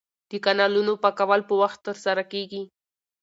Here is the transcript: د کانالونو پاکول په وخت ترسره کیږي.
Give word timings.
د 0.29 0.31
کانالونو 0.45 0.93
پاکول 1.03 1.41
په 1.49 1.53
وخت 1.61 1.79
ترسره 1.87 2.23
کیږي. 2.31 2.63